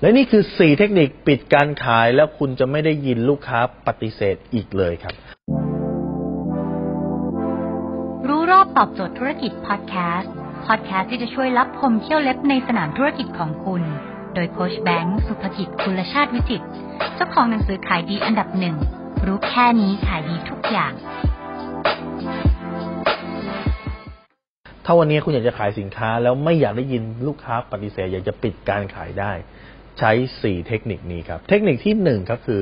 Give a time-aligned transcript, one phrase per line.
[0.00, 5.14] และนี่คือ 4 เทคนิคปิดการขายแล้วคุณจะไม่ได้ยินลูกค้าปฏิเสธอีกเลยครับ
[8.28, 10.32] รู้รอบตอบโจทย์ธุรกิจพอดแคสต์
[10.66, 13.82] พอดแคสต์ที่จะช่วยรับพมเที่ยวเล็บในสนามธุรกิจของคุณ
[14.34, 16.66] โดยโคชแบงค์สุภกิจคุณชาติวิจิตร
[17.14, 18.76] เจ้าของหนังสือขายดีอันดับหนึ่ง
[19.26, 20.92] รู้แค่นี้ขายดีทุกอย่าง
[24.84, 29.32] ถ้าวันนี้คุณอยากจะขายสินค้าแล้วไม่อยากได้ยินลูกค้าปฏิเสธอยากจะปิดการขายได้
[29.98, 32.60] ใช้ 4 เทคนิคนี้ครับ เทคนิคที่ 1 ก็คือ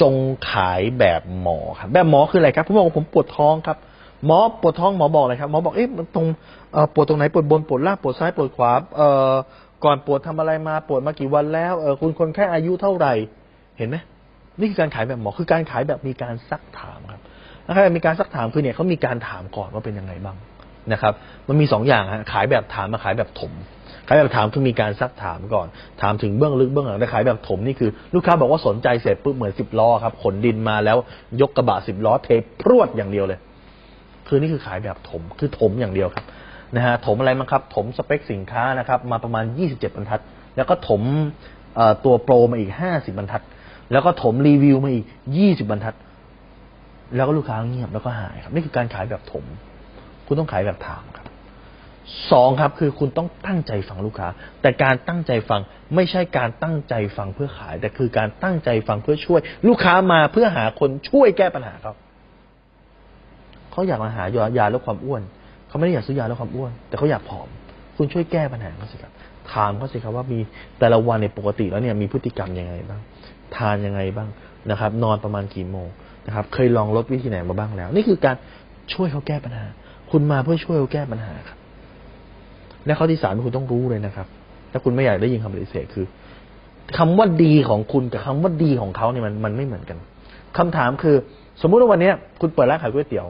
[0.00, 0.14] จง
[0.50, 3.78] ขายแบบหมอครับ แบบหมอคืออะไรครับ ผมบอกว่าผมปวดท้องครับ
[4.26, 6.26] หมอปวดท้องหมอบอกเลยครับ หมอบอก เอ๊ะ มันตรง
[6.72, 9.32] เอ่อปวดตรงไหน ปวดบน ปวดล่าง ปวดซ้าย ปวดขวา เอ่อ
[9.84, 13.12] ก่อนปวดทำอะไรมา ปวดมากี่วันแล้ว เออ คุณคนแค่อายุเท่าไหร่
[13.78, 13.96] เห็นไหม
[14.58, 17.20] นี่คือการขายแบบหมอ คือการขายแบบมีการซักถามครับ
[17.66, 20.36] นะครับมีการซักถามคือเนี่ยเขามีการถามก่อนว่าเป็นยังไงบ้าง
[20.92, 21.12] นะครับ
[21.48, 23.52] มันมีสองอย่างฮะขายแบบถามมาขายแบบถม
[24.06, 25.66] ขายแบบถามคือมีการซักถามก่อน
[26.02, 30.96] ถามถึงเบื้องลึกเบื้องหลังแต่ขายแบบถมนี่คือลูกค้าบอกว่าสนใจเสร็จปุ๊บเหมือนสิบล้อครับขนดินมาแล้ว
[31.40, 33.38] ยกกระบะสิบล้อเทพรวดอย่างเดียวเลย
[34.28, 36.24] คือนี่คือขายแบบถมคือถมอย่างเดียวครับ
[36.76, 40.20] นะฮะถมอะไรมั้งครับ ถมสเปคสินค้านะครับ มาประมาณ 27 บรรทัด
[40.56, 41.02] แล้วก็ถม
[42.04, 43.42] ตัวโปรมาอีก 50 บรรทัด
[43.92, 45.06] แล้วก็ถมรีวิวมาอีก
[45.38, 45.94] 20 บรรทัด
[47.16, 49.44] แล้วก็ลูกค้าเงียบแล้วก็หายครับ นี่คือการขายแบบถม
[50.30, 51.26] คุณต้องขายแบบถามครับ
[52.32, 54.28] สองครับคือคุณต้องตั้งใจฟังลูกค้า
[54.62, 55.60] แต่การตั้งใจฟัง
[55.94, 61.96] ไม่ใช่การตั้งใจฟังเพื่อขาย แต่คือการตั้งใจฟังเพื่อช่วย ลูกค้ามาเพื่อหาคนช่วยแก้ปัญหาครับ
[63.72, 65.22] เขาอยากมาหายายาลดความอ้วน
[65.68, 67.48] เขาไม่ได้อยากซื้อยาลดความอ้วน แต่เขาอยากผอม
[67.96, 69.12] คุณช่วยแก้ปัญหาเขาสิครับ
[69.52, 70.38] ถามเขาสิครับว่ามี
[70.78, 73.00] แต่ละวันในปกติแล้วเนี่ยมีพฤติกรรมยังไงบ้าง
[73.56, 74.28] ทานยังไงบ้าง
[74.70, 75.88] นะครับ นอนประมาณกี่โมง
[76.26, 78.36] นะครับ เคยลองลดวิธีไหนมาบ้างแล้ว นี่คือการ
[78.92, 79.66] ช่วยเขาแก้ปัญหา
[80.12, 81.58] คุณมาเพื่อช่วยเขาแก้ปัญหาครับ
[82.86, 84.26] และข้อที่สามที่คุณต้องรู้เลยนะครับ
[84.72, 86.06] ถ้าคุณไม่อยากได้ยินคำปฏิเสธคือ
[86.98, 89.98] คำว่าดีของคุณกับคำว่าดีของเขาเนี่ยมันมันไม่เหมือนกัน
[90.58, 91.16] คำถามคือ
[91.62, 93.26] สมมุติว่าวันนี้คุณเปิดร้านขายก๋วยเตี๋ยว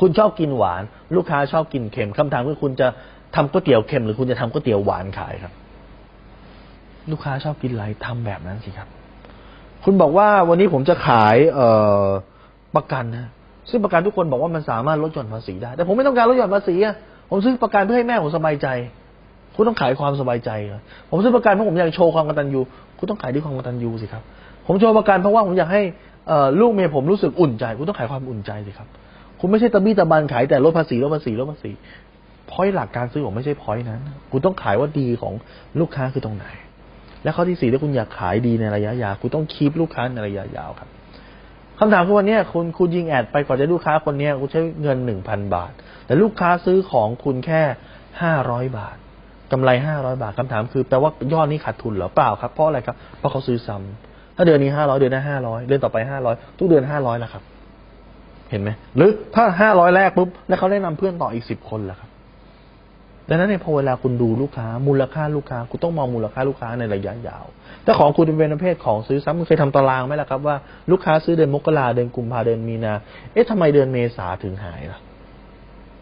[0.00, 0.82] คุณชอบกินหวาน
[1.16, 2.88] ลูกค้าชอบกินเค็มคำถามคือคุณจะ
[3.36, 5.52] ทำก๋วยเตี๋ยวเค็มหรือคุณจะทำก๋วยเตี๋ยวหวานขายครับ
[7.10, 8.88] ลูกค้าชอบกินอะไรทำแบบนั้นสิครับ
[9.84, 11.68] คุณบอกว่าวันนี้ผมจะขาย เอ่
[12.02, 12.04] อ
[12.76, 13.26] ประกันนะ
[13.70, 16.94] ซึ่งประกันทุกคนบอกว่ามันสามารถลดหย่อนภาษีได้ แต่ผมไม่ต้องการลดหย่อนภาษีอะ
[17.30, 18.68] ผมซื้อประกันเพื่อให้แม่ผมสบายใจ
[19.54, 22.60] คุณต้องขายความสบายใจครับผมซื้อประกันเพราะผมอยากโชว์ความกตัญญู
[22.98, 24.22] คุณต้องขายด้วยความกตัญญูสิครับ
[24.66, 25.82] ผมโชว์ประกันเพราะว่าผมอยากให้
[26.60, 28.88] ลูกเมียผมรู้สึกอุ่นใจ คุณต้องขายความอุ่นใจสิครับ
[29.40, 31.70] คุณไม่ใช่ตะบี้ตะบันขายแต่ลดภาษีลดภาษีลดภาษี
[32.50, 34.00] พอยหลักการซื้อผมไม่ใช่พอยนั้น
[34.30, 35.32] คุณต้องขายว่าดีของ
[35.80, 36.46] ลูกค้าคือตรงไหน
[37.22, 40.88] และข้อที่สี่ถ้าคุณอยากขายดีในระยะยาวคุณต้องคีบลูกค้าในระยะยาวครับ
[41.82, 45.72] คำถามคือวันนี้คุณคุณยิงแอดไปก่อนจะลูกค้าคนนี้คุณใช้เงินหนึ่งพันบาท
[46.06, 47.62] แต่ลูกค้าซื้อของคุณแค่
[48.22, 48.96] ห้าร้อยบาท
[49.52, 57.42] กำไรห้าร้อยบาทคำถามคือแปลว่ายอดนี้ขาดทุนหรอเปล่าครับเพราะอะไรครับเพราะเขาซื้อซ้ำถ้าเดือนนี้ห้าร้อยเดือนหน้าห้าร้อยเดือนต่อไปห้าร้อยทุกเดือนห้าร้อยละครับ
[58.50, 62.09] เห็นไหมหรือถ้าห้าร้อยแรกปุ๊บแล้วเขาแนะนำเพื่อนต่ออีกสิบคนล่ะครับ
[63.32, 67.44] ดังนั้นเนี่ยพอเวลาคุณดูลูกค้า มูลค่าลูกค้า คุณต้องมองมูลค่าลูกค้าในระยะยาว
[67.84, 70.56] ถ้าของคุณเป็นประเภทของซื้อซ้ำคุณเคยทำตารางไหมล่ะครับว่า
[70.90, 72.92] ลูกค้าซื้อเดือนมกราเดือนกุมภาเดือนมีนา
[73.32, 74.98] เอ๊ะทำไมเดือนเมษาถึงหายล่ะ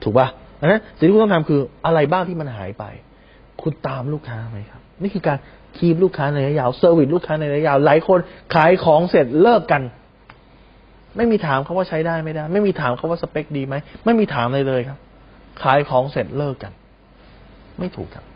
[0.03, 0.27] ถูกป่ะ
[0.61, 2.85] ดังนั้นสิ่งที่คุณต้องทำคืออะไรบ้างที่มันหายไป
[3.63, 5.39] คุณตามลูกค้าไหมครับ นี่คือการ
[5.77, 8.19] keep ลูกค้าในระยะยาว service ลูกค้าในระยะยาว หลายคน
[8.55, 9.83] ขายของเสร็จเลิกกัน
[11.17, 13.75] ไม่มีถามเขาว่าใช้ได้ไม่ได้ ไม่มีถามเขาว่าสเปคดีไหม
[14.05, 14.99] ไม่มีถามเลยเลยครับ
[15.63, 16.73] ขายของเสร็จเลิกกัน
[17.79, 18.27] ไม่ถูกครับ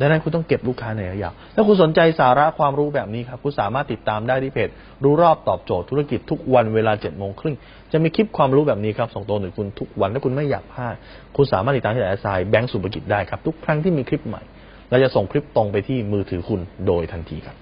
[0.00, 4.68] ดังนั้นคุณต้องเก็บลูกค้าในระยะยาวถ้าคุณสนใจสาระความรู้แบบนี้ครับ คุณสามารถติดตามได้ที่เพจ
[5.04, 7.56] รู้รอบตอบโจทย์ธุรกิจทุกวันเวลาเจ็ดโมงครึ่ง
[7.92, 10.94] จะมีคลิปความรู้แบบนี้ครับส่งตรงถึงคุณทุกวันถ้าคุณไม่อยากพลาด
[11.36, 14.42] คุณสามารถติดตามที่แอสไซน์แบงก์สุภกิจได้ครับทุกครั้งที่มีคลิปใหม่
[14.90, 17.61] เราจะส่งคลิปตรงไปที่มือถือคุณโดยทันทีครับ